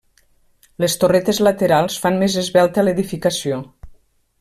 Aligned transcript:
Les 0.83 0.95
torretes 1.03 1.41
laterals 1.49 1.99
fan 2.07 2.19
més 2.25 2.41
esvelta 2.45 2.87
l'edificació. 2.89 3.65